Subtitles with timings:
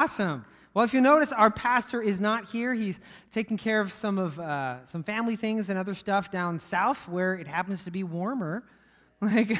[0.00, 0.44] Awesome.
[0.74, 2.72] Well, if you notice, our pastor is not here.
[2.72, 3.00] He's
[3.32, 7.34] taking care of some of uh, some family things and other stuff down south, where
[7.34, 8.64] it happens to be warmer.
[9.20, 9.58] Like,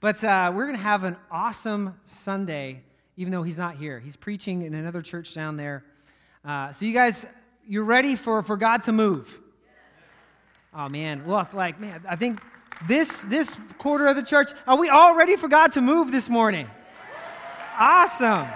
[0.00, 2.82] but uh, we're going to have an awesome Sunday,
[3.16, 4.00] even though he's not here.
[4.00, 5.84] He's preaching in another church down there.
[6.44, 7.24] Uh, so, you guys,
[7.68, 9.40] you're ready for for God to move?
[10.74, 12.40] Oh man, look, like man, I think
[12.88, 16.28] this this quarter of the church are we all ready for God to move this
[16.28, 16.68] morning?
[17.78, 18.48] Awesome.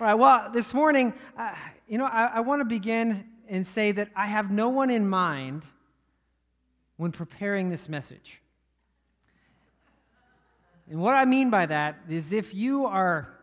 [0.00, 1.54] All right, well, this morning, uh,
[1.86, 5.08] you know, I, I want to begin and say that I have no one in
[5.08, 5.64] mind
[6.96, 8.40] when preparing this message.
[10.90, 13.38] And what I mean by that is if you are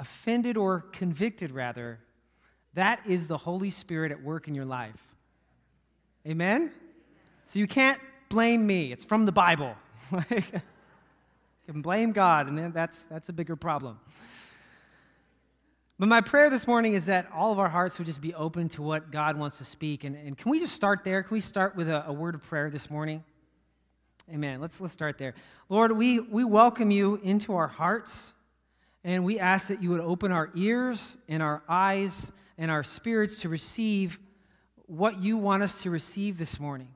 [0.00, 2.00] offended or convicted, rather,
[2.74, 5.00] that is the Holy Spirit at work in your life.
[6.26, 6.72] Amen?
[7.46, 8.90] So you can't blame me.
[8.90, 9.76] It's from the Bible.
[10.28, 10.42] you
[11.68, 14.00] can blame God, and that's, that's a bigger problem.
[16.04, 18.68] But my prayer this morning is that all of our hearts would just be open
[18.68, 20.04] to what God wants to speak.
[20.04, 21.22] And, and can we just start there?
[21.22, 23.24] Can we start with a, a word of prayer this morning?
[24.30, 24.60] Amen.
[24.60, 25.32] Let's, let's start there.
[25.70, 28.34] Lord, we, we welcome you into our hearts,
[29.02, 33.40] and we ask that you would open our ears and our eyes and our spirits
[33.40, 34.18] to receive
[34.84, 36.88] what you want us to receive this morning.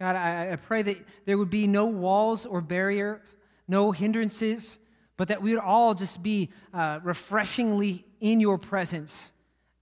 [0.00, 3.20] God, I, I pray that there would be no walls or barriers,
[3.68, 4.80] no hindrances
[5.20, 9.32] but that we would all just be uh, refreshingly in your presence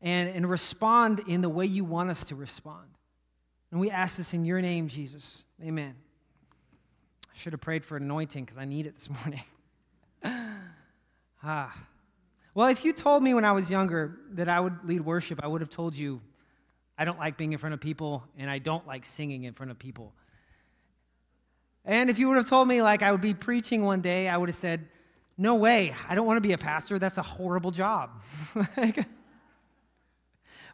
[0.02, 2.88] and, and respond in the way you want us to respond.
[3.70, 5.44] And we ask this in your name, Jesus.
[5.62, 5.94] Amen.
[7.32, 9.08] I should have prayed for an anointing because I need it this
[10.24, 10.54] morning.
[11.44, 11.72] ah.
[12.52, 15.46] Well, if you told me when I was younger that I would lead worship, I
[15.46, 16.20] would have told you
[16.98, 19.70] I don't like being in front of people and I don't like singing in front
[19.70, 20.12] of people.
[21.84, 24.36] And if you would have told me like I would be preaching one day, I
[24.36, 24.88] would have said,
[25.40, 25.94] no way.
[26.08, 26.98] I don't want to be a pastor.
[26.98, 28.10] That's a horrible job.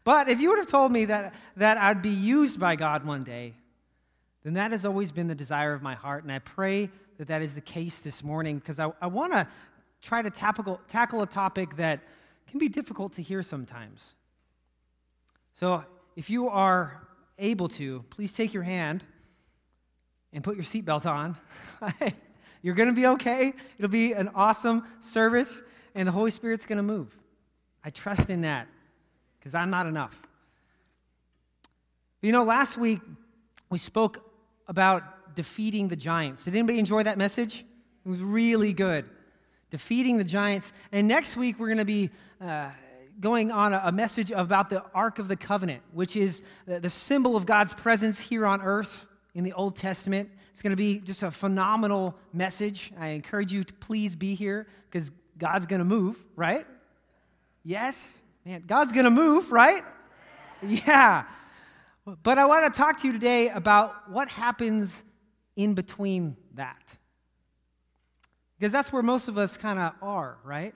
[0.05, 3.25] but if you would have told me that, that I'd be used by God one
[3.25, 3.53] day,
[4.43, 6.23] then that has always been the desire of my heart.
[6.23, 9.47] And I pray that that is the case this morning because I, I want to
[10.01, 12.01] try to tackle, tackle a topic that
[12.49, 14.15] can be difficult to hear sometimes.
[15.53, 15.85] So
[16.17, 17.07] if you are
[17.39, 19.05] able to, please take your hand
[20.33, 21.37] and put your seatbelt on.
[22.65, 23.53] You're going to be okay.
[23.77, 25.63] It'll be an awesome service,
[25.95, 27.15] and the Holy Spirit's going to move.
[27.85, 28.69] I trust in that
[29.39, 30.19] because I'm not enough.
[32.23, 33.01] You know, last week
[33.69, 34.31] we spoke
[34.67, 36.47] about defeating the giants.
[36.47, 37.67] Did anybody enjoy that message?
[38.07, 39.05] It was really good.
[39.71, 40.73] Defeating the giants.
[40.91, 42.09] And next week we're going to be
[42.41, 42.71] uh,
[43.21, 47.45] going on a, message about the Ark of the Covenant, which is the symbol of
[47.45, 50.31] God's presence here on earth in the Old Testament.
[50.51, 52.93] It's going to be just a phenomenal message.
[52.99, 56.67] I encourage you to please be here because God's going to move, right?
[57.65, 58.21] Yes?
[58.45, 59.83] Man, God's going to move, right?
[60.63, 61.25] Yeah.
[62.23, 65.03] But I want to talk to you today about what happens
[65.57, 66.97] in between that.
[68.59, 70.75] Because that's where most of us kind of are, right?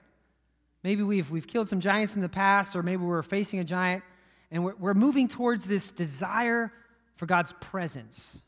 [0.83, 4.03] Maybe we've, we've killed some giants in the past, or maybe we're facing a giant,
[4.51, 6.71] and we're, we're moving towards this desire
[7.15, 8.41] for God's presence,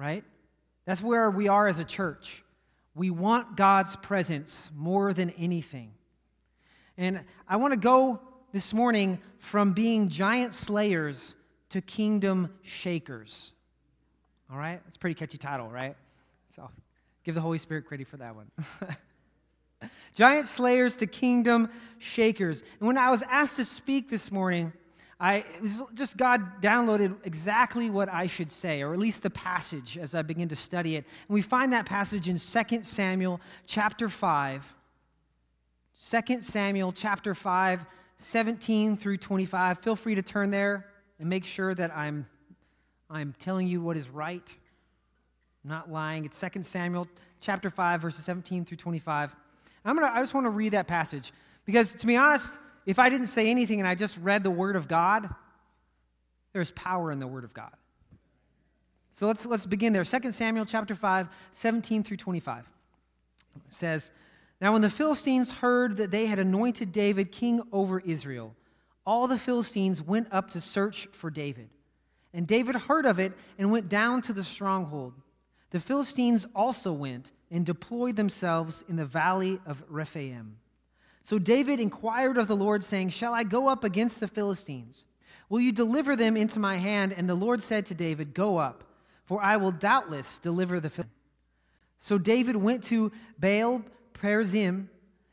[0.00, 0.24] right?
[0.86, 2.42] That's where we are as a church.
[2.94, 5.92] We want God's presence more than anything.
[6.96, 8.18] And I want to go
[8.52, 11.34] this morning from being giant slayers
[11.68, 13.52] to kingdom shakers.
[14.50, 14.80] All right?
[14.84, 15.96] That's a pretty catchy title, right?
[16.48, 16.70] So
[17.24, 18.50] give the Holy Spirit credit for that one.
[20.14, 21.68] giant slayers to kingdom
[21.98, 22.62] shakers.
[22.78, 24.72] And when I was asked to speak this morning,
[25.22, 25.44] I
[25.92, 30.22] just God downloaded exactly what I should say, or at least the passage as I
[30.22, 31.04] begin to study it.
[31.28, 34.74] And we find that passage in 2 Samuel chapter 5.
[36.00, 37.84] 2 Samuel chapter 5,
[38.16, 39.80] 17 through 25.
[39.80, 40.86] Feel free to turn there
[41.18, 42.26] and make sure that I'm,
[43.10, 44.54] I'm telling you what is right.
[45.62, 46.24] I'm not lying.
[46.24, 47.06] It's 2 Samuel
[47.40, 49.36] chapter 5, verses 17 through 25.
[49.84, 51.32] I'm gonna, I just want to read that passage
[51.66, 54.76] because, to be honest, if I didn't say anything and I just read the Word
[54.76, 55.28] of God,
[56.52, 57.72] there's power in the Word of God.
[59.12, 60.04] So let's, let's begin there.
[60.04, 62.64] 2 Samuel chapter 5, 17 through 25.
[63.54, 64.12] It says,
[64.60, 68.54] Now when the Philistines heard that they had anointed David king over Israel,
[69.04, 71.68] all the Philistines went up to search for David.
[72.32, 75.14] And David heard of it and went down to the stronghold.
[75.70, 80.56] The Philistines also went and deployed themselves in the valley of Rephaim.
[81.30, 85.04] So David inquired of the Lord, saying, Shall I go up against the Philistines?
[85.48, 87.12] Will you deliver them into my hand?
[87.12, 88.82] And the Lord said to David, Go up,
[89.26, 91.14] for I will doubtless deliver the Philistines.
[91.98, 94.88] So David went to Baal Perazim,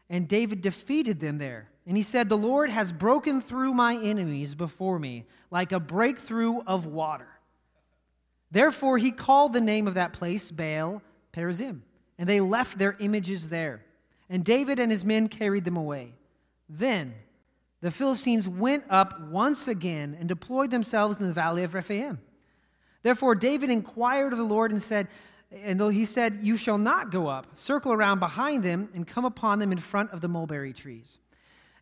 [0.07, 1.67] and David defeated them there.
[1.87, 6.59] And he said, The Lord has broken through my enemies before me like a breakthrough
[6.67, 7.39] of water.
[8.51, 11.01] Therefore, he called the name of that place Baal
[11.33, 11.79] Perazim,
[12.19, 13.81] and they left their images there.
[14.29, 16.13] And David and his men carried them away.
[16.69, 17.13] Then
[17.81, 22.19] the Philistines went up once again and deployed themselves in the valley of Rephaim.
[23.03, 25.07] Therefore, David inquired of the Lord and said,
[25.51, 29.59] and he said, You shall not go up, circle around behind them, and come upon
[29.59, 31.19] them in front of the mulberry trees.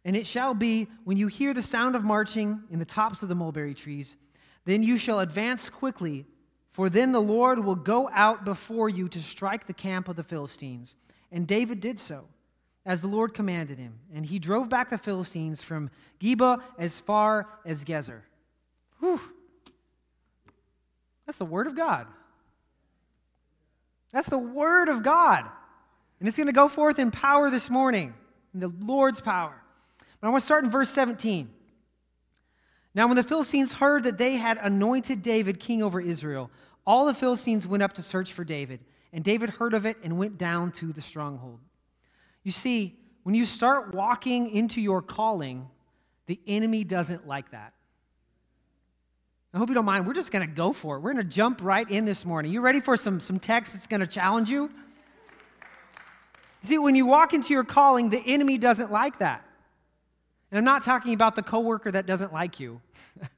[0.03, 3.29] And it shall be, when you hear the sound of marching in the tops of
[3.29, 4.17] the mulberry trees,
[4.65, 6.25] then you shall advance quickly,
[6.73, 10.23] for then the Lord will go out before you to strike the camp of the
[10.23, 10.95] Philistines.
[11.31, 12.25] And David did so,
[12.85, 13.99] as the Lord commanded him.
[14.13, 15.89] And he drove back the Philistines from
[16.19, 18.21] Geba as far as Gezer.
[18.99, 19.19] Whew.
[21.25, 22.07] That's the word of God.
[24.11, 25.45] That's the word of God.
[26.19, 28.13] And it's going to go forth in power this morning,
[28.53, 29.61] in the Lord's power.
[30.21, 31.49] But I want to start in verse 17.
[32.93, 36.49] Now, when the Philistines heard that they had anointed David king over Israel,
[36.87, 38.79] all the Philistines went up to search for David.
[39.11, 41.59] And David heard of it and went down to the stronghold.
[42.45, 45.67] You see, when you start walking into your calling,
[46.27, 47.73] the enemy doesn't like that.
[49.51, 50.05] I hope you don't mind.
[50.05, 50.99] We're just going to go for it.
[50.99, 52.53] We're going to jump right in this morning.
[52.53, 54.69] You ready for some, some text that's going to challenge you?
[56.61, 59.43] See, when you walk into your calling, the enemy doesn't like that.
[60.51, 62.79] And I'm not talking about the coworker that doesn't like you.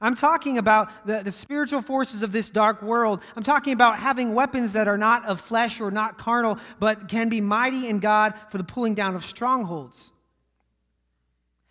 [0.00, 3.22] I'm talking about the, the spiritual forces of this dark world.
[3.34, 7.28] I'm talking about having weapons that are not of flesh or not carnal, but can
[7.28, 10.12] be mighty in God for the pulling down of strongholds.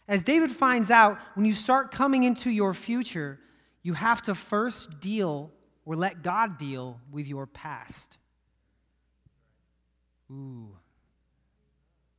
[0.08, 3.40] As David finds out, when you start coming into your future,
[3.84, 5.52] you have to first deal
[5.86, 8.18] or let God deal with your past.
[10.32, 10.70] Ooh.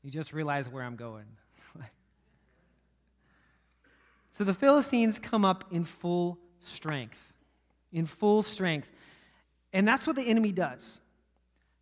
[0.02, 1.26] You just realize where I'm going.
[4.36, 7.32] So the Philistines come up in full strength.
[7.90, 8.86] In full strength.
[9.72, 11.00] And that's what the enemy does.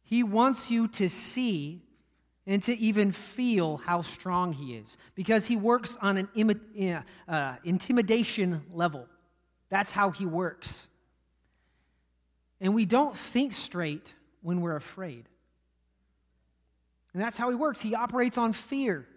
[0.05, 1.83] He wants you to see
[2.47, 7.56] and to even feel how strong he is because he works on an imi- uh,
[7.65, 9.09] intimidation level.
[9.69, 10.87] That's how he works.
[12.61, 15.29] And we don't think straight when we're afraid.
[17.15, 17.81] And that's how he works.
[17.81, 19.09] He operates on fear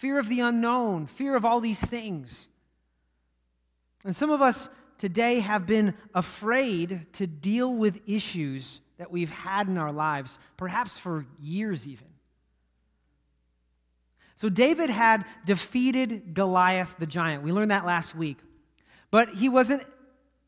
[0.00, 2.48] fear of the unknown, fear of all these things.
[4.02, 9.68] And some of us today have been afraid to deal with issues that we've had
[9.68, 12.06] in our lives, perhaps for years even.
[14.36, 17.42] So David had defeated Goliath the giant.
[17.42, 18.38] We learned that last week.
[19.10, 19.84] But he wasn't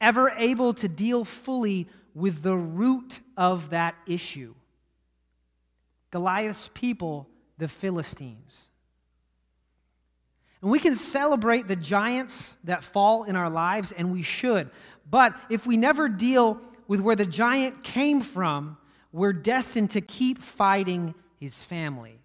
[0.01, 4.55] ever able to deal fully with the root of that issue
[6.11, 7.29] Goliath's people,
[7.59, 8.71] the Philistines.
[10.63, 14.71] And we can celebrate the giants that fall in our lives, and we should.
[15.11, 18.77] But if we never deal with where the giant came from,
[19.11, 22.19] we're destined to keep fighting his family.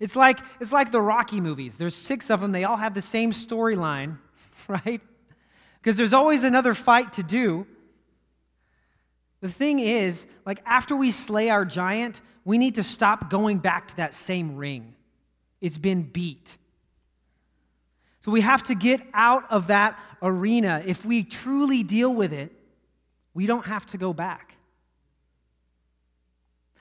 [0.00, 1.76] It's like, it's like the Rocky movies.
[1.76, 4.18] There's six of them, they all have the same storyline,
[4.68, 5.00] right?
[5.80, 7.66] Because there's always another fight to do.
[9.40, 13.88] The thing is, like after we slay our giant, we need to stop going back
[13.88, 14.94] to that same ring.
[15.62, 16.58] It's been beat.
[18.20, 20.82] So we have to get out of that arena.
[20.84, 22.52] If we truly deal with it,
[23.32, 24.56] we don't have to go back.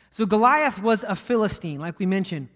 [0.10, 2.50] So Goliath was a Philistine, like we mentioned.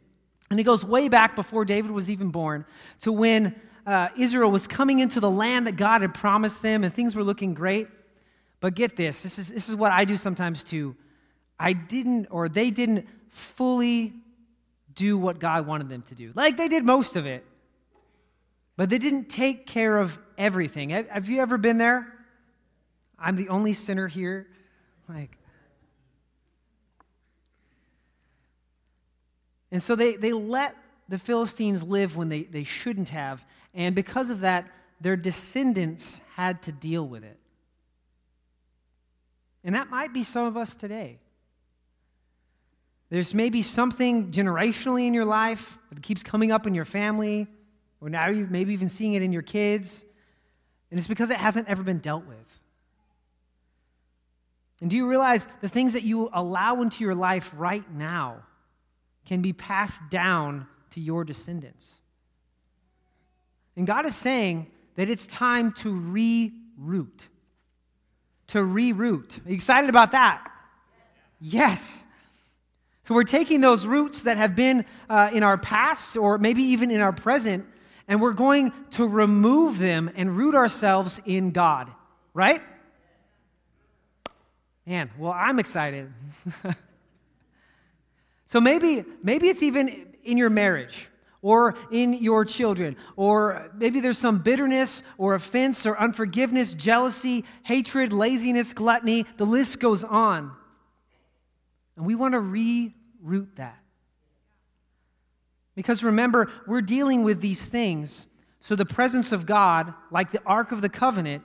[0.50, 2.66] And it goes way back before David was even born
[3.02, 3.56] to when
[3.86, 7.24] uh, Israel was coming into the land that God had promised them and things were
[7.24, 7.88] looking great.
[8.60, 10.96] But get this this is, this is what I do sometimes too.
[11.60, 14.14] I didn't, or they didn't fully
[14.96, 16.32] do what God wanted them to do.
[16.34, 17.46] Like they did most of it,
[18.78, 20.90] but they didn't take care of everything.
[20.90, 22.08] Have you ever been there?
[23.20, 24.48] I'm the only sinner here.
[25.08, 25.38] Like,
[29.76, 30.74] And so they, they let
[31.10, 33.46] the Philistines live when they, they shouldn't have.
[33.74, 34.66] And because of that,
[35.02, 37.38] their descendants had to deal with it.
[39.66, 41.20] And that might be some of us today.
[43.10, 47.48] There's maybe something generationally in your life that keeps coming up in your family,
[48.02, 50.04] or now you're maybe even seeing it in your kids,
[50.90, 52.62] and it's because it hasn't ever been dealt with.
[54.82, 58.44] And do you realize the things that you allow into your life right now
[59.26, 61.96] can be passed down to your descendants.
[63.76, 67.28] And God is saying that it's time to reroot.
[68.48, 69.46] To reroot.
[69.46, 70.50] Are you excited about that?
[71.42, 72.06] Yes.
[73.06, 76.90] So we're taking those roots that have been uh, in our past or maybe even
[76.90, 77.64] in our present,
[78.08, 81.88] and we're going to remove them and root ourselves in God,
[82.34, 82.64] right?
[84.88, 86.12] Man, well, I'm excited.
[88.48, 91.08] so maybe, maybe it's even in your marriage
[91.44, 98.12] or in your children, or maybe there's some bitterness or offense or unforgiveness, jealousy, hatred,
[98.12, 99.28] laziness, gluttony.
[99.38, 100.52] The list goes on.
[101.96, 103.80] And we want to reroot that.
[105.76, 108.28] Because remember, we're dealing with these things,
[108.62, 111.44] so the presence of God, like the Ark of the Covenant,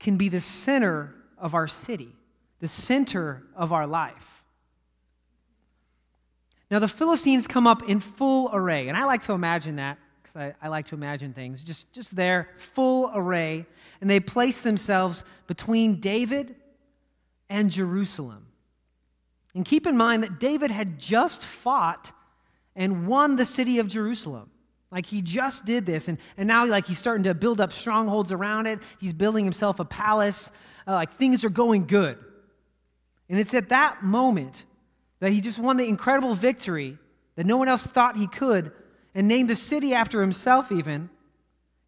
[0.00, 2.14] can be the center of our city,
[2.60, 4.42] the center of our life.
[6.70, 10.36] Now, the Philistines come up in full array, and I like to imagine that because
[10.36, 13.64] I, I, like to imagine things just, just there, full array,
[14.00, 16.56] and they place themselves between David
[17.48, 18.47] and Jerusalem.
[19.54, 22.12] And keep in mind that David had just fought
[22.76, 24.50] and won the city of Jerusalem.
[24.90, 28.32] Like he just did this, and, and now like he's starting to build up strongholds
[28.32, 28.78] around it.
[28.98, 30.50] He's building himself a palace.
[30.86, 32.18] Uh, like things are going good.
[33.28, 34.64] And it's at that moment
[35.20, 36.96] that he just won the incredible victory
[37.36, 38.72] that no one else thought he could,
[39.14, 41.10] and named the city after himself, even.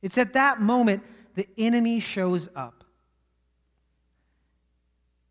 [0.03, 1.03] It's at that moment
[1.35, 2.85] the enemy shows up.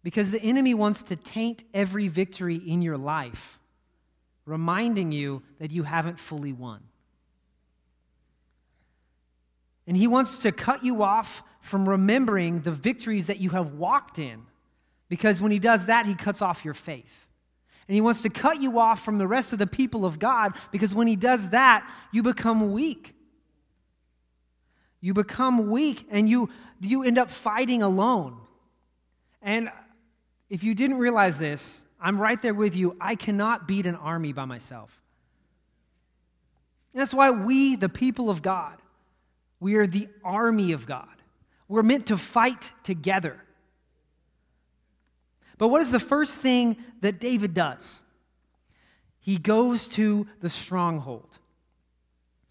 [0.04, 3.60] Because the enemy wants to taint every victory in your life,
[4.46, 6.82] reminding you that you haven't fully won.
[9.88, 14.20] And he wants to cut you off from remembering the victories that you have walked
[14.20, 14.44] in.
[15.10, 17.28] Because when he does that, he cuts off your faith.
[17.88, 20.54] And he wants to cut you off from the rest of the people of God
[20.72, 23.16] because when he does that, you become weak.
[25.02, 26.52] You become weak and you,
[26.82, 28.38] you end up fighting alone.
[29.42, 29.72] And
[30.50, 32.96] if you didn't realize this, I'm right there with you.
[33.00, 35.00] I cannot beat an army by myself.
[36.94, 38.78] That's why we, the people of God,
[39.60, 41.08] we are the army of God.
[41.68, 43.40] We're meant to fight together.
[45.58, 48.02] But what is the first thing that David does?
[49.20, 51.38] He goes to the stronghold.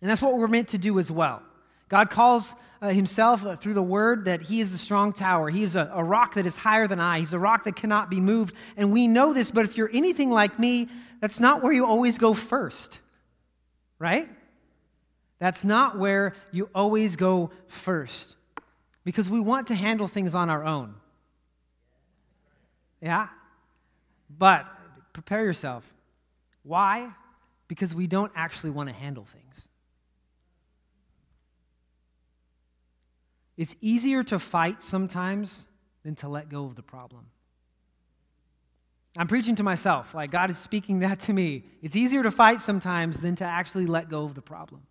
[0.00, 1.42] And that's what we're meant to do as well.
[1.88, 5.48] God calls uh, himself uh, through the word that he is the strong tower.
[5.50, 7.18] He is a, a rock that is higher than I.
[7.18, 8.54] He's a rock that cannot be moved.
[8.76, 10.88] And we know this, but if you're anything like me,
[11.20, 13.00] that's not where you always go first,
[13.98, 14.28] right?
[15.38, 18.36] That's not where you always go first
[19.04, 20.94] because we want to handle things on our own.
[23.00, 23.28] Yeah?
[24.36, 24.66] But
[25.12, 25.84] prepare yourself.
[26.62, 27.10] Why?
[27.68, 29.68] Because we don't actually want to handle things.
[33.58, 35.66] It's easier to fight sometimes
[36.04, 37.26] than to let go of the problem.
[39.16, 41.64] I'm preaching to myself, like God is speaking that to me.
[41.82, 44.82] It's easier to fight sometimes than to actually let go of the problem.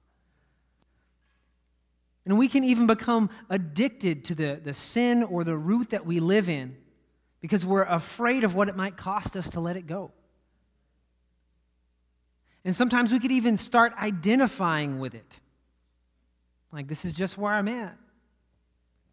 [2.25, 6.19] And we can even become addicted to the, the sin or the root that we
[6.19, 6.75] live in
[7.39, 10.11] because we're afraid of what it might cost us to let it go.
[12.65, 15.39] And sometimes we could even start identifying with it.
[16.73, 17.97] Like, this is just where I'm at.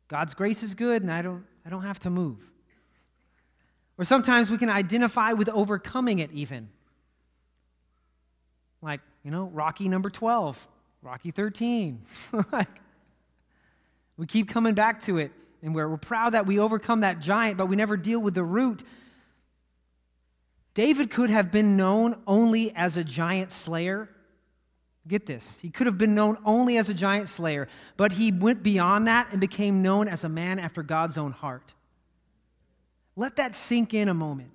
[0.08, 2.38] God's grace is good, and I don't, I don't have to move.
[3.96, 6.68] Or sometimes we can identify with overcoming it, even.
[8.82, 10.66] Like, you know, Rocky number 12,
[11.02, 12.02] Rocky 13.
[12.52, 12.68] like,
[14.16, 15.32] we keep coming back to it.
[15.62, 18.44] And we're, we're proud that we overcome that giant, but we never deal with the
[18.44, 18.82] root.
[20.74, 24.10] David could have been known only as a giant slayer.
[25.06, 25.58] Get this.
[25.60, 29.28] He could have been known only as a giant slayer, but he went beyond that
[29.32, 31.74] and became known as a man after God's own heart.
[33.16, 34.50] Let that sink in a moment.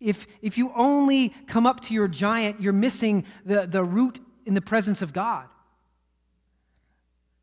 [0.00, 4.54] If, if you only come up to your giant, you're missing the, the root in
[4.54, 5.46] the presence of God.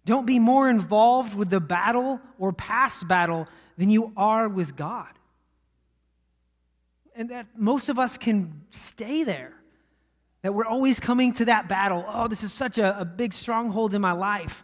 [0.03, 3.47] Don't be more involved with the battle or past battle
[3.77, 5.07] than you are with God.
[7.15, 9.53] And that most of us can stay there.
[10.41, 12.05] That we're always coming to that battle.
[12.07, 14.63] Oh, this is such a, a big stronghold in my life.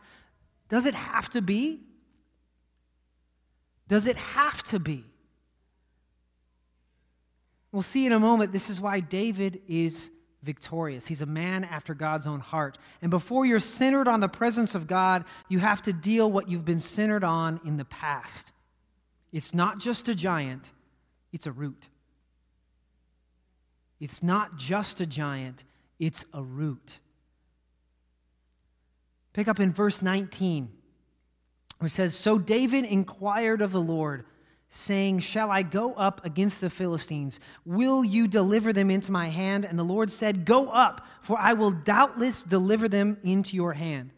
[0.70, 1.82] Does it have to be?
[3.88, 5.04] Does it have to be?
[7.72, 8.54] We'll see in a moment.
[8.54, 10.10] This is why David is
[10.44, 11.08] victorious.
[11.08, 12.78] He's a man after God's own heart.
[13.02, 16.64] And before you're centered on the presence of God, you have to deal what you've
[16.64, 18.54] been centered on in the past.
[19.34, 20.70] It's not just a giant,
[21.34, 21.90] it's a root.
[24.06, 25.64] It's not just a giant,
[25.98, 27.00] it's a root.
[29.34, 30.70] Pick up in verse 19,
[31.80, 34.28] where it says So David inquired of the Lord,
[34.70, 37.40] saying, Shall I go up against the Philistines?
[37.66, 39.66] Will you deliver them into my hand?
[39.66, 44.12] And the Lord said, Go up, for I will doubtless deliver them into your hand.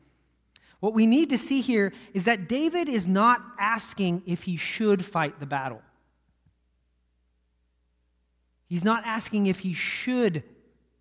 [0.81, 5.05] What we need to see here is that David is not asking if he should
[5.05, 5.81] fight the battle.
[8.67, 10.43] He's not asking if he should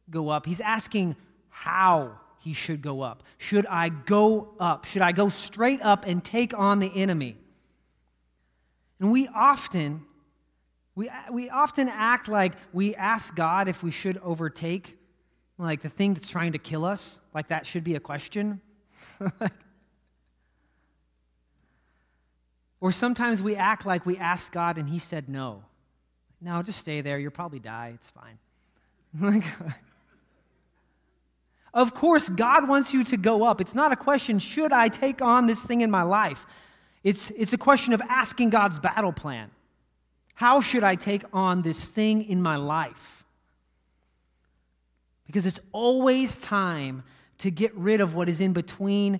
[0.09, 0.47] go up.
[0.47, 1.17] He's asking
[1.49, 3.25] how he should go up.
[3.39, 4.85] Should I go up?
[4.85, 7.37] Should I go straight up and take on the enemy?
[9.01, 10.05] And we often,
[10.95, 14.97] we, we often act like we ask God if we should overtake,
[15.59, 18.61] like the thing that's trying to kill us, like that should be a question.
[22.81, 25.65] or sometimes we act like we asked God and He said no.
[26.47, 27.19] No, just stay there.
[27.19, 27.91] You'll probably die.
[27.97, 28.39] It's fine.
[31.75, 33.61] of course, God wants you to go up.
[33.61, 36.47] It's not a question, should I take on this thing in my life?
[37.03, 39.51] It's, it's a question of asking God's battle plan.
[40.35, 43.25] How should I take on this thing in my life?
[45.27, 47.03] Because it's always time
[47.39, 49.19] to get rid of what is in between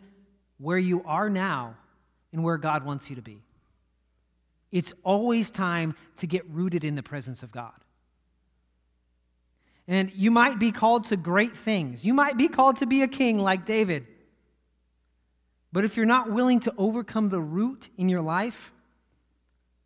[0.59, 1.75] where you are now
[2.33, 3.43] and where God wants you to be.
[4.73, 7.73] It's always time to get rooted in the presence of God.
[9.89, 12.05] And you might be called to great things.
[12.05, 14.07] You might be called to be a king like David.
[15.73, 18.73] But if you're not willing to overcome the root in your life,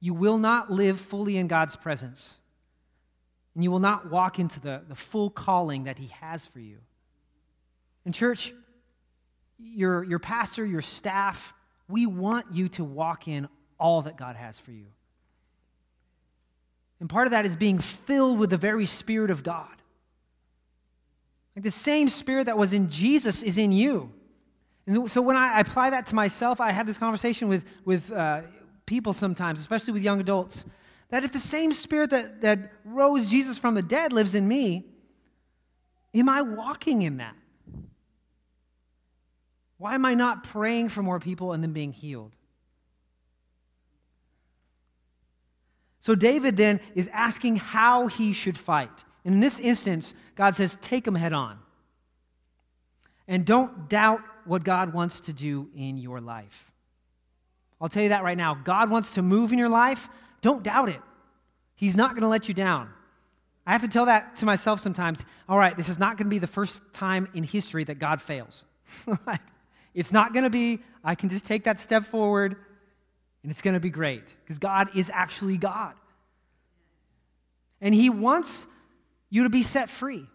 [0.01, 2.41] you will not live fully in God's presence.
[3.55, 6.79] And you will not walk into the, the full calling that He has for you.
[8.07, 8.55] In church,
[9.59, 11.53] your, your pastor, your staff,
[11.89, 13.49] we want you to walk in
[13.81, 14.87] all that God has for you.
[17.01, 19.75] And part of that is being filled with the very Spirit of God.
[21.57, 24.13] Like the same Spirit that was in Jesus is in you.
[24.87, 28.43] And so when I apply that to myself, I have this conversation with, with uh,
[28.87, 30.65] people sometimes, especially with young adults,
[31.09, 34.87] that if the same spirit that, that rose Jesus from the dead lives in me,
[36.15, 37.35] am I walking in that?
[39.79, 42.33] Why am I not praying for more people and then being healed?
[46.01, 49.05] So David then is asking how he should fight.
[49.25, 51.59] And in this instance, God says, take him head on.
[53.29, 56.73] And don't doubt what God wants to do in your life.
[57.81, 58.55] I'll tell you that right now.
[58.55, 60.09] God wants to move in your life.
[60.41, 61.01] Don't doubt it.
[61.77, 62.91] He's not going to let you down.
[63.67, 65.25] I have to tell that to myself sometimes.
[65.49, 68.21] All right, this is not going to be the first time in history that God
[68.21, 68.65] fails.
[69.95, 72.57] it's not going to be, I can just take that step forward
[73.43, 75.95] and it's going to be great because God is actually God.
[77.81, 78.67] And He wants
[79.31, 80.27] you to be set free.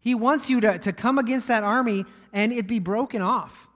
[0.00, 3.66] He wants you to, to come against that army and it be broken off.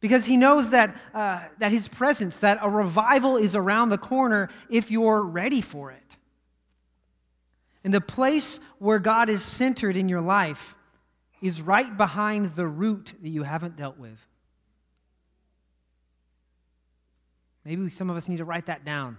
[0.00, 4.50] Because he knows that, uh, that his presence, that a revival is around the corner
[4.70, 6.16] if you're ready for it.
[7.82, 10.74] And the place where God is centered in your life
[11.42, 14.26] is right behind the root that you haven't dealt with.
[17.66, 19.18] Maybe some of us need to write that down.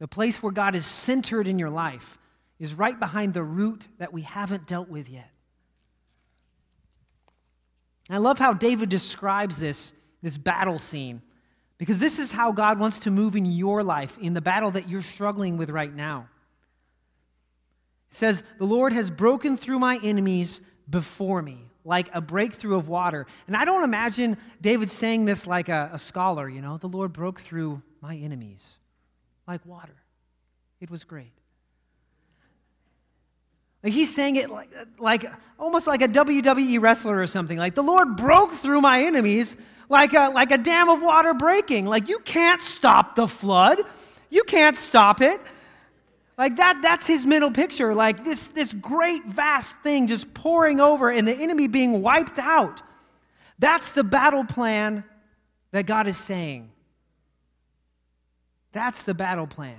[0.00, 2.18] The place where God is centered in your life
[2.58, 5.30] is right behind the root that we haven't dealt with yet.
[8.10, 11.22] I love how David describes this, this battle scene,
[11.78, 14.86] because this is how God wants to move in your life, in the battle that
[14.86, 16.28] you're struggling with right now.
[18.10, 22.88] It says, The Lord has broken through my enemies before me, like a breakthrough of
[22.88, 23.26] water.
[23.46, 27.12] And I don't imagine David saying this like a, a scholar, you know, the Lord
[27.12, 28.74] broke through my enemies
[29.46, 29.94] like water.
[30.80, 31.32] It was great.
[33.84, 35.24] Like he's saying it like, like
[35.60, 37.56] almost like a WWE wrestler or something.
[37.56, 39.56] Like the Lord broke through my enemies
[39.88, 41.86] like a, like a dam of water breaking.
[41.86, 43.80] Like you can't stop the flood.
[44.28, 45.40] You can't stop it.
[46.38, 47.94] Like that, that's his mental picture.
[47.94, 52.82] Like this, this great vast thing just pouring over and the enemy being wiped out.
[53.58, 55.04] That's the battle plan
[55.70, 56.70] that God is saying.
[58.72, 59.78] That's the battle plan.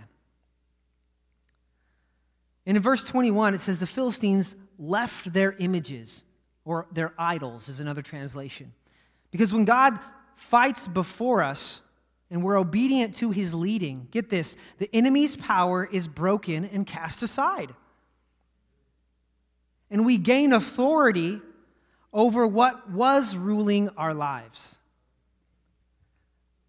[2.66, 6.26] And in verse 21, it says the Philistines left their images,
[6.66, 8.74] or their idols, is another translation.
[9.32, 9.98] Because when God
[10.36, 11.82] fights before us
[12.30, 17.24] and we're obedient to his leading, get this, the enemy's power is broken and cast
[17.24, 17.74] aside.
[19.90, 21.42] And we gain authority
[22.12, 24.78] over what was ruling our lives.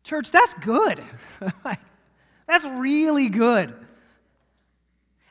[0.05, 1.03] Church, that's good.
[2.47, 3.75] that's really good.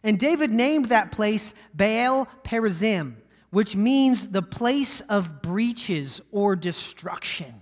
[0.04, 3.16] And David named that place Baal Perazim,
[3.50, 7.62] which means the place of breaches or destruction.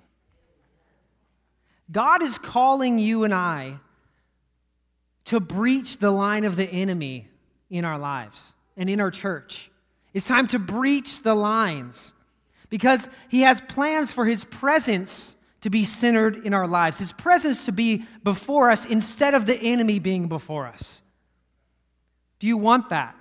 [1.91, 3.79] God is calling you and I
[5.25, 7.27] to breach the line of the enemy
[7.69, 9.71] in our lives and in our church.
[10.13, 12.13] It's time to breach the lines
[12.69, 17.65] because he has plans for his presence to be centered in our lives, his presence
[17.65, 21.01] to be before us instead of the enemy being before us.
[22.39, 23.15] Do you want that?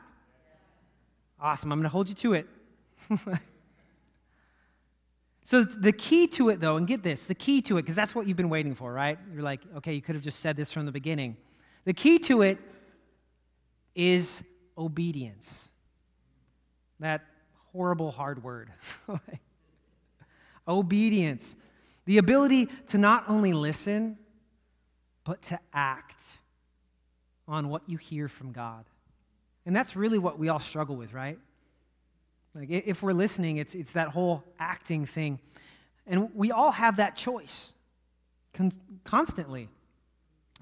[1.41, 1.73] Awesome.
[1.73, 2.47] I'm going to hold you to it.
[5.47, 8.15] so, the key to it, though, and get this the key to it, because that's
[8.15, 9.19] what you've been waiting for, right?
[9.33, 11.37] You're like, okay, you could have just said this from the beginning.
[11.85, 12.59] The key to it
[13.95, 14.43] is
[14.77, 15.69] obedience.
[16.99, 17.21] That
[17.73, 18.71] horrible hard word.
[20.69, 21.57] obedience.
[22.07, 24.17] The ability to not only listen,
[25.25, 26.25] but to act
[27.47, 28.87] on what you hear from God.
[29.67, 31.39] And that's really what we all struggle with, right?
[32.55, 35.41] Like if we're listening, it's, it's that whole acting thing.
[36.07, 37.73] And we all have that choice
[38.53, 38.73] con-
[39.05, 39.69] constantly.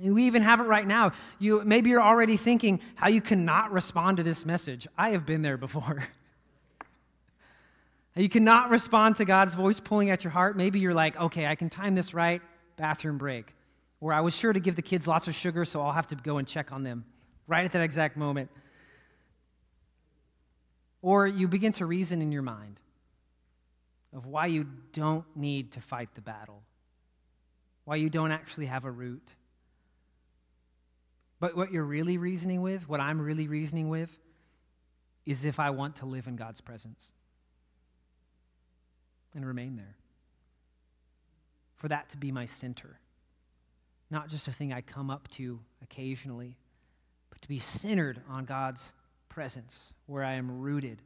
[0.03, 1.13] And we even have it right now.
[1.39, 4.87] You, maybe you're already thinking how you cannot respond to this message.
[4.97, 6.09] I have been there before.
[8.17, 10.57] you cannot respond to God's voice pulling at your heart.
[10.57, 12.41] Maybe you're like, okay, I can time this right,
[12.77, 13.55] bathroom break.
[14.01, 16.17] Or I was sure to give the kids lots of sugar, so I'll have to
[16.17, 17.05] go and check on them
[17.47, 18.51] right at that exact moment.
[21.03, 22.81] Or you begin to reason in your mind
[24.15, 26.63] of why you don't need to fight the battle,
[27.85, 29.29] why you don't actually have a root.
[31.41, 34.17] But what you're really reasoning with, what I'm really reasoning with,
[35.27, 37.13] is if I want to live in God's presence
[39.35, 39.97] and remain there.
[41.77, 43.01] For that to be my center.
[44.11, 46.57] Not just a thing I come up to occasionally,
[47.31, 48.93] but to be centered on God's
[49.33, 51.01] presence, where I am rooted.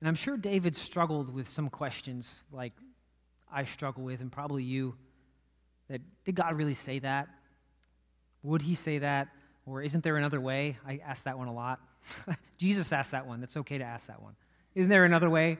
[0.00, 2.74] And I'm sure David struggled with some questions like
[3.50, 4.94] I struggle with, and probably you.
[5.88, 7.28] That did God really say that?
[8.42, 9.28] Would he say that?
[9.64, 10.76] Or isn't there another way?
[10.86, 11.80] I ask that one a lot.
[12.58, 13.40] Jesus asked that one.
[13.40, 14.36] That's okay to ask that one.
[14.74, 15.56] Isn't there another way?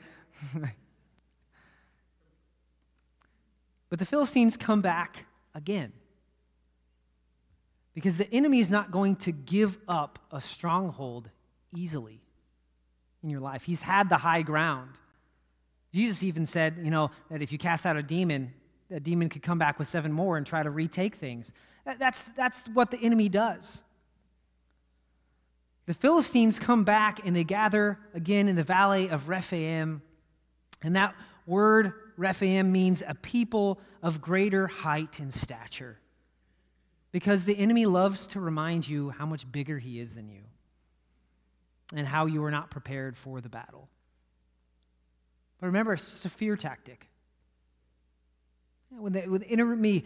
[3.88, 5.92] but the Philistines come back again
[7.96, 11.30] because the enemy is not going to give up a stronghold
[11.74, 12.20] easily
[13.22, 13.62] in your life.
[13.62, 14.90] He's had the high ground.
[15.94, 18.52] Jesus even said, you know, that if you cast out a demon,
[18.90, 21.54] that demon could come back with seven more and try to retake things.
[21.86, 23.82] That's, that's what the enemy does.
[25.86, 30.02] The Philistines come back and they gather again in the valley of Rephaim.
[30.82, 31.14] And that
[31.46, 35.98] word, Rephaim, means a people of greater height and stature
[37.16, 40.42] because the enemy loves to remind you how much bigger he is than you
[41.94, 43.88] and how you are not prepared for the battle.
[45.58, 47.08] But remember, it's a fear tactic.
[48.90, 50.04] When the, when the enemy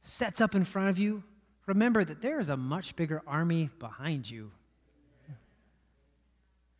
[0.00, 1.22] sets up in front of you,
[1.66, 4.52] remember that there is a much bigger army behind you.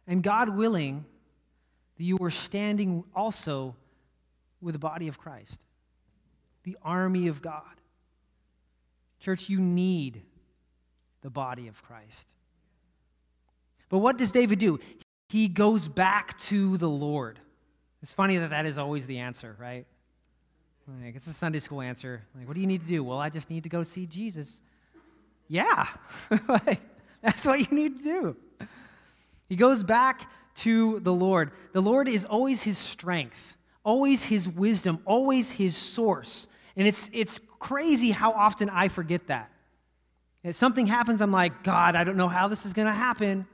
[0.06, 1.04] And God willing,
[1.98, 3.76] that you are standing also
[4.62, 5.60] with the body of Christ,
[6.62, 7.64] the army of God.
[9.24, 10.20] Church, you need
[11.22, 12.28] the body of Christ.
[13.88, 14.78] But what does David do?
[15.30, 17.38] He goes back to the Lord.
[18.02, 19.86] It's funny that that is always the answer, right?
[21.02, 22.22] Like, it's a Sunday school answer.
[22.36, 23.02] Like, what do you need to do?
[23.02, 24.60] Well, I just need to go see Jesus.
[25.48, 25.86] Yeah,
[26.48, 26.82] like,
[27.22, 28.36] that's what you need to do.
[29.48, 31.52] He goes back to the Lord.
[31.72, 33.56] The Lord is always his strength,
[33.86, 36.46] always his wisdom, always his source.
[36.76, 39.50] And it's, it's crazy how often I forget that.
[40.42, 43.46] If something happens, I'm like, God, I don't know how this is going to happen.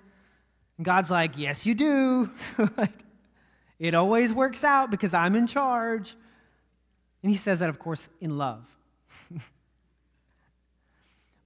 [0.76, 2.30] And God's like, Yes, you do.
[3.78, 6.16] it always works out because I'm in charge.
[7.22, 8.64] And he says that, of course, in love.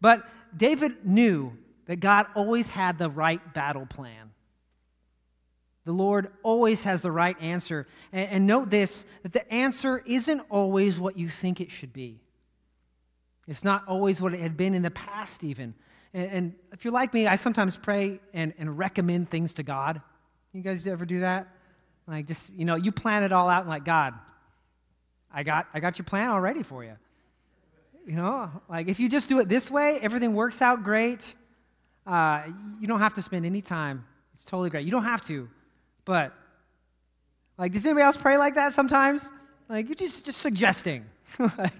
[0.00, 0.24] but
[0.56, 1.52] David knew
[1.86, 4.30] that God always had the right battle plan.
[5.84, 7.86] The Lord always has the right answer.
[8.12, 12.20] And, and, note this that the answer isn't always what you think it should be.
[13.46, 15.74] It's not always what it had been in the past, even.
[16.14, 20.00] And, and if you're like me, I sometimes pray and, and recommend things to God.
[20.54, 21.48] You guys ever do that?
[22.06, 24.14] Like, just, you know, you plan it all out and, like, God,
[25.32, 26.96] I got, I got your plan all ready for you.
[28.06, 31.34] You know, like, if you just do it this way, everything works out great.
[32.06, 32.42] Uh,
[32.80, 34.04] you don't have to spend any time.
[34.32, 34.84] It's totally great.
[34.84, 35.48] You don't have to.
[36.04, 36.32] But,
[37.58, 39.30] like, does anybody else pray like that sometimes?
[39.68, 41.06] Like, you're just, just suggesting.
[41.38, 41.72] like,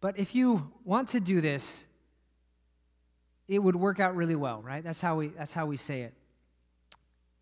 [0.00, 1.86] but if you want to do this,
[3.48, 4.82] it would work out really well, right?
[4.82, 6.14] That's how we, that's how we say it.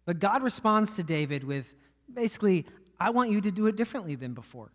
[0.05, 1.73] But God responds to David with
[2.13, 2.67] basically,
[3.01, 4.71] I want you to do it differently than before.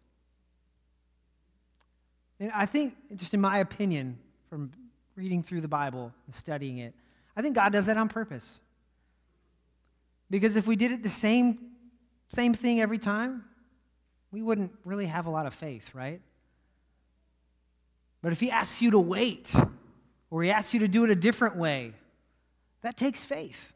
[2.40, 4.18] And I think, just in my opinion,
[4.50, 4.72] from
[5.16, 6.96] reading through the Bible and studying it,
[7.36, 8.60] I think God does that on purpose.
[10.30, 11.58] Because if we did it the same,
[12.34, 13.46] same thing every time,
[14.32, 16.22] we wouldn't really have a lot of faith, right?
[18.22, 19.54] But if He asks you to wait,
[20.30, 21.94] or He asks you to do it a different way,
[22.82, 23.74] that takes faith.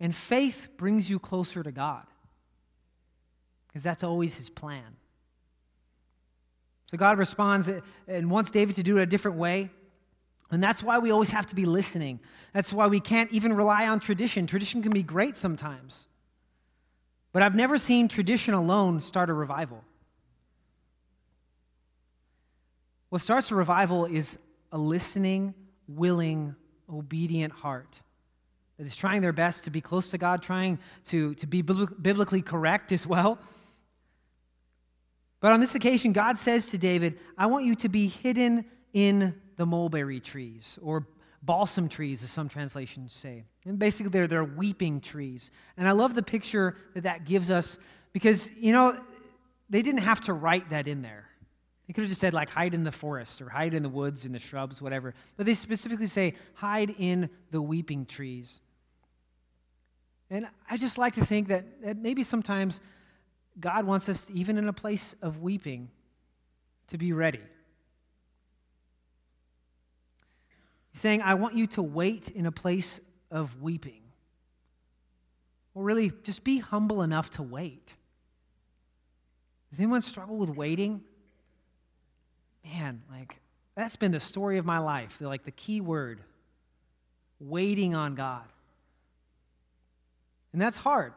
[0.00, 2.04] And faith brings you closer to God
[3.68, 4.96] because that's always his plan.
[6.90, 7.70] So God responds
[8.08, 9.70] and wants David to do it a different way.
[10.50, 12.20] And that's why we always have to be listening.
[12.52, 14.46] That's why we can't even rely on tradition.
[14.46, 16.06] Tradition can be great sometimes.
[17.32, 19.82] But I've never seen tradition alone start a revival.
[23.08, 24.38] What starts a revival is
[24.72, 25.54] a listening,
[25.88, 26.54] willing,
[26.88, 28.00] obedient heart
[28.78, 32.42] that is trying their best to be close to God, trying to, to be biblically
[32.42, 33.38] correct as well.
[35.40, 39.34] But on this occasion, God says to David, I want you to be hidden in
[39.56, 41.06] the mulberry trees, or
[41.42, 43.44] balsam trees, as some translations say.
[43.64, 45.50] And basically, they're, they're weeping trees.
[45.76, 47.78] And I love the picture that that gives us
[48.12, 48.98] because, you know,
[49.70, 51.26] they didn't have to write that in there.
[51.86, 54.24] They could have just said, like, hide in the forest or hide in the woods,
[54.24, 55.14] in the shrubs, whatever.
[55.36, 58.60] But they specifically say, hide in the weeping trees.
[60.30, 62.80] And I just like to think that, that maybe sometimes
[63.60, 65.88] God wants us, even in a place of weeping,
[66.88, 67.40] to be ready.
[70.96, 74.00] Saying, I want you to wait in a place of weeping.
[75.74, 77.92] Or really, just be humble enough to wait.
[79.68, 81.02] Does anyone struggle with waiting?
[82.64, 83.36] Man, like,
[83.74, 85.20] that's been the story of my life.
[85.20, 86.22] Like, the key word
[87.40, 88.46] waiting on God.
[90.54, 91.12] And that's hard.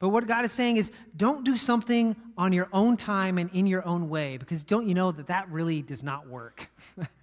[0.00, 3.66] But what God is saying is don't do something on your own time and in
[3.66, 6.68] your own way, because don't you know that that really does not work?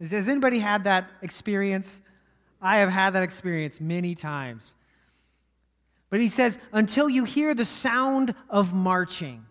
[0.00, 2.00] Has anybody had that experience?
[2.60, 4.74] I have had that experience many times.
[6.10, 9.46] But he says, until you hear the sound of marching,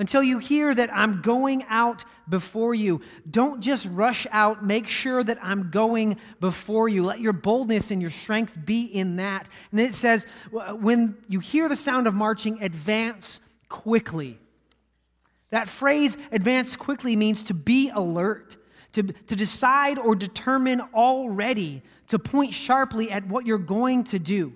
[0.00, 3.02] until you hear that I'm going out before you.
[3.30, 4.64] Don't just rush out.
[4.64, 7.04] Make sure that I'm going before you.
[7.04, 9.46] Let your boldness and your strength be in that.
[9.70, 14.38] And then it says, when you hear the sound of marching, advance quickly.
[15.50, 18.56] That phrase, advance quickly, means to be alert,
[18.92, 24.52] to, to decide or determine already, to point sharply at what you're going to do.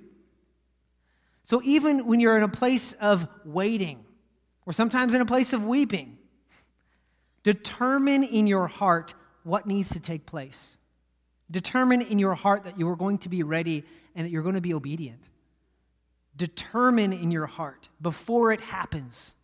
[1.44, 4.04] So even when you're in a place of waiting,
[4.66, 6.18] or sometimes in a place of weeping.
[7.42, 10.78] Determine in your heart what needs to take place.
[11.50, 14.54] Determine in your heart that you are going to be ready and that you're going
[14.54, 15.22] to be obedient.
[16.36, 19.34] Determine in your heart before it happens.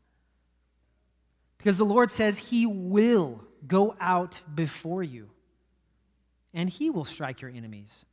[1.59, 5.31] Because the Lord says He will go out before you
[6.55, 8.05] and He will strike your enemies.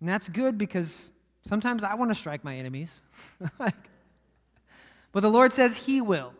[0.00, 1.12] And that's good because
[1.44, 3.02] sometimes I want to strike my enemies.
[3.58, 3.74] but
[5.12, 6.32] the Lord says he will.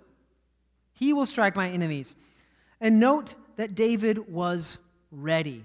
[0.94, 2.16] He will strike my enemies.
[2.80, 4.78] And note that David was
[5.10, 5.64] ready.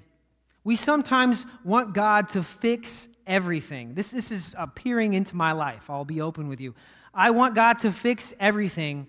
[0.63, 3.93] We sometimes want God to fix everything.
[3.93, 5.89] This, this is appearing into my life.
[5.89, 6.75] I'll be open with you.
[7.13, 9.07] I want God to fix everything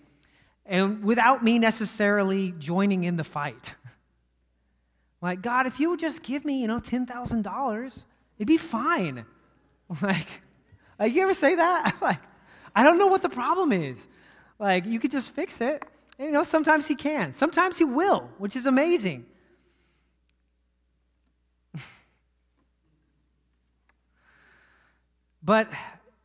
[0.67, 3.75] and without me necessarily joining in the fight.
[5.23, 8.05] like, God, if you would just give me, you know, $10,000,
[8.39, 9.25] it'd be fine.
[10.03, 10.27] Like,
[10.99, 11.97] like, you ever say that?
[12.03, 12.19] like,
[12.75, 14.09] I don't know what the problem is.
[14.59, 15.83] Like, you could just fix it.
[16.19, 19.27] And, you know, sometimes he can, sometimes he will, which is amazing.
[25.43, 25.71] but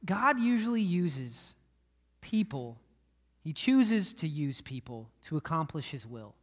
[0.03, 1.53] God usually uses
[2.21, 2.77] people,
[3.43, 6.35] he chooses to use people to accomplish his will.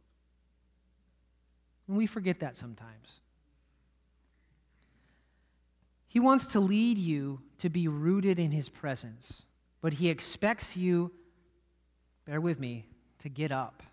[1.87, 3.21] And we forget that sometimes.
[6.07, 9.45] He wants to lead you to be rooted in his presence
[9.81, 11.11] but he expects you,
[12.25, 12.85] bear with me,
[13.19, 13.83] to get up.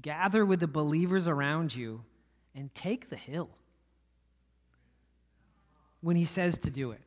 [0.00, 2.04] Gather with the believers around you
[2.54, 3.48] and take the hill
[6.00, 7.00] when he says to do it.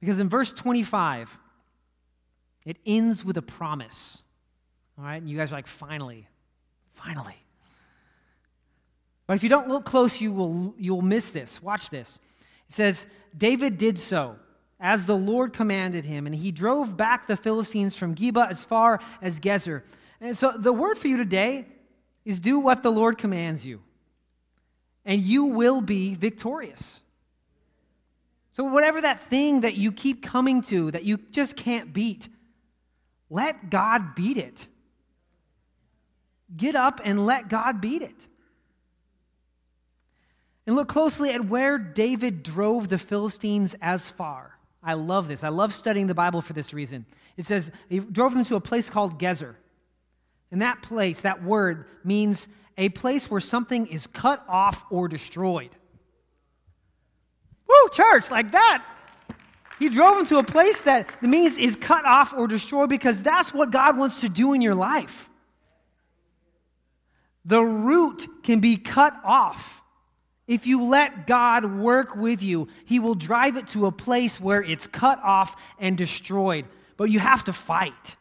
[0.00, 1.38] Because in verse 25,
[2.66, 4.20] it ends with a promise.
[4.98, 5.16] All right?
[5.16, 6.28] And you guys are like, finally,
[6.92, 7.36] finally.
[9.26, 11.62] But if you don't look close, you will, you'll miss this.
[11.62, 12.18] Watch this.
[12.68, 14.36] It says, David did so
[14.78, 19.00] as the Lord commanded him, and he drove back the Philistines from Geba as far
[19.22, 19.82] as Gezer.
[20.20, 21.66] And so the word for you today
[22.24, 23.80] is do what the Lord commands you,
[25.04, 27.00] and you will be victorious.
[28.52, 32.28] So, whatever that thing that you keep coming to that you just can't beat,
[33.30, 34.66] let God beat it.
[36.56, 38.26] Get up and let God beat it.
[40.66, 44.58] And look closely at where David drove the Philistines as far.
[44.82, 45.44] I love this.
[45.44, 47.06] I love studying the Bible for this reason.
[47.36, 49.54] It says he drove them to a place called Gezer.
[50.50, 55.70] And that place, that word, means a place where something is cut off or destroyed.
[57.68, 58.84] Woo, church, like that.
[59.78, 63.52] He drove him to a place that means is cut off or destroyed because that's
[63.52, 65.28] what God wants to do in your life.
[67.44, 69.82] The root can be cut off.
[70.48, 74.62] If you let God work with you, He will drive it to a place where
[74.62, 76.66] it's cut off and destroyed.
[76.96, 78.16] But you have to fight.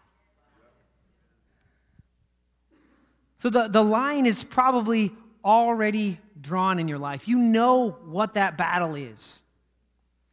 [3.37, 5.13] So the, the line is probably
[5.43, 7.27] already drawn in your life.
[7.27, 9.39] You know what that battle is.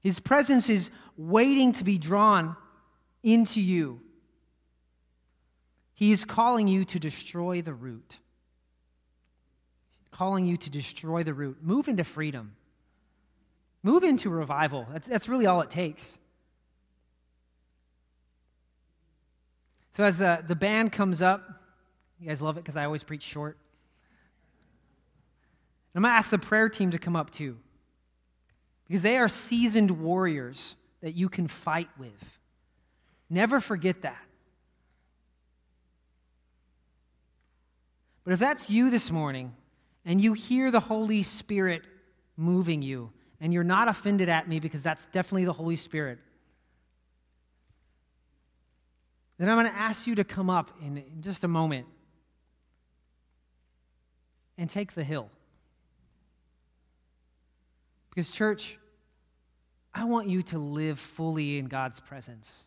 [0.00, 2.57] His presence is waiting to be drawn
[3.22, 4.01] into you.
[5.94, 8.18] He is calling you to destroy the root.
[10.11, 11.59] Calling you to destroy the root.
[11.62, 12.55] Move into freedom.
[13.83, 14.87] Move into revival.
[14.92, 16.18] That's, that's really all it takes.
[19.92, 21.46] So, as the, the band comes up,
[22.18, 23.59] you guys love it because I always preach short.
[25.94, 27.59] I'm going to ask the prayer team to come up too
[28.87, 32.38] because they are seasoned warriors that you can fight with.
[33.29, 34.23] Never forget that.
[38.25, 39.55] But if that's you this morning
[40.05, 41.83] and you hear the Holy Spirit
[42.37, 43.11] moving you
[43.41, 46.19] and you're not offended at me because that's definitely the Holy Spirit,
[49.38, 51.87] then I'm going to ask you to come up in, just a moment
[54.57, 55.29] and take the hill.
[58.11, 58.79] Because, church,
[59.94, 62.66] I want you to live fully in God's presence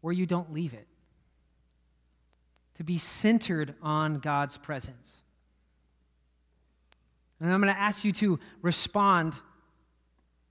[0.00, 0.86] where you don't leave it.
[2.76, 5.22] To be centered on God's presence.
[7.40, 9.38] And I'm going to ask you to respond,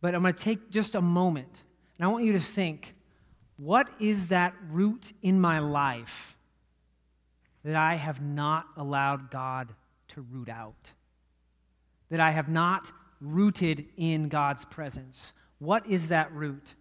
[0.01, 1.63] but I'm going to take just a moment.
[1.97, 2.95] And I want you to think
[3.57, 6.35] what is that root in my life
[7.63, 9.73] that I have not allowed God
[10.09, 10.91] to root out?
[12.09, 15.33] That I have not rooted in God's presence?
[15.61, 16.73] What is that root?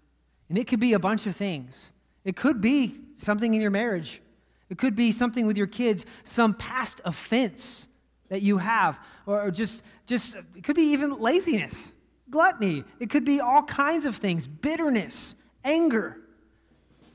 [0.48, 1.90] And it could be a bunch of things.
[2.24, 4.22] It could be something in your marriage.
[4.70, 7.88] It could be something with your kids, some past offense
[8.30, 11.92] that you have, or just, just it could be even laziness,
[12.30, 12.84] gluttony.
[12.98, 16.16] It could be all kinds of things, bitterness, anger.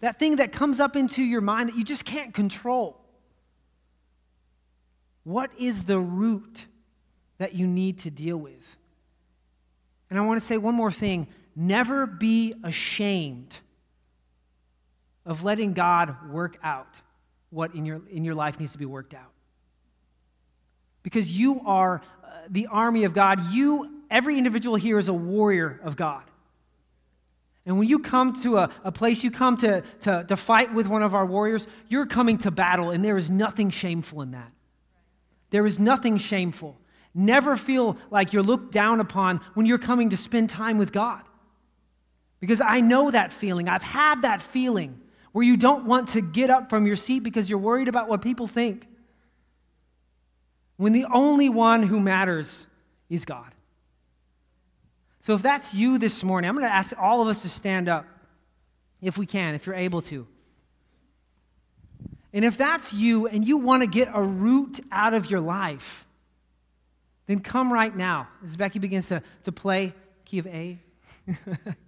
[0.02, 3.02] That thing that comes up into your mind that you just can't control.
[5.24, 6.68] What is the root
[7.40, 8.78] that you need to deal with?
[10.12, 11.26] And I want to say one more thing
[11.56, 13.60] never be ashamed
[15.26, 17.02] of letting God work out
[17.50, 19.32] what in your, in your life needs to be worked out.
[21.04, 23.52] Because you are uh, the army of God.
[23.52, 26.24] You, every individual here is a warrior of God.
[27.66, 30.88] And when you come to a, a place, you come to, to, to fight with
[30.88, 34.52] one of our warriors, you're coming to battle, and there is nothing shameful in that.
[35.50, 36.78] There is nothing shameful.
[37.14, 41.24] Never feel like you're looked down upon when you're coming to spend time with God.
[42.46, 43.68] Because I know that feeling.
[43.68, 47.50] I've had that feeling where you don't want to get up from your seat because
[47.50, 48.86] you're worried about what people think.
[50.78, 52.68] When the only one who matters
[53.10, 53.52] is God.
[55.22, 57.90] So if that's you this morning, I'm going to ask all of us to stand
[57.90, 58.06] up
[59.02, 60.28] if we can, if you're able to.
[62.32, 66.06] And if that's you and you want to get a root out of your life,
[67.26, 68.28] then come right now.
[68.44, 70.78] As Becky begins to, to play key of A.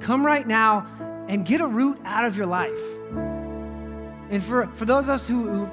[0.00, 0.86] come right now
[1.28, 2.78] and get a root out of your life.
[4.30, 5.64] And for, for those of us who, who,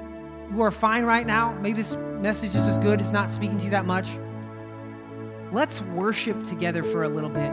[0.52, 3.66] who are fine right now, maybe this message is just good, it's not speaking to
[3.66, 4.08] you that much.
[5.52, 7.52] Let's worship together for a little bit.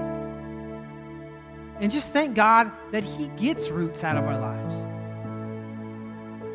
[1.81, 4.77] And just thank God that He gets roots out of our lives.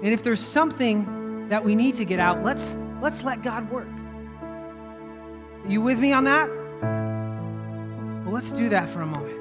[0.04, 3.88] And if there's something that we need to get out, let's Let's let God work.
[5.64, 6.50] Are you with me on that?
[8.30, 9.39] Well, let's do that for a moment.